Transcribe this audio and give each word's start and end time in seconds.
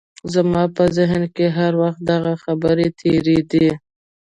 زما 0.33 0.63
په 0.75 0.83
ذهن 0.97 1.23
کې 1.35 1.45
هر 1.57 1.73
وخت 1.81 2.01
دغه 2.11 2.33
خبرې 2.43 2.87
تېرېدې. 3.01 3.67